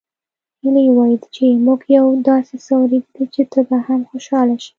هيلې 0.61 0.83
وويل 0.91 1.23
چې 1.35 1.45
موږ 1.65 1.79
يو 1.97 2.05
داسې 2.29 2.55
څه 2.65 2.71
اورېدلي 2.79 3.25
چې 3.33 3.41
ته 3.51 3.59
به 3.67 3.77
هم 3.87 4.01
خوشحاله 4.09 4.55
شې 4.63 4.69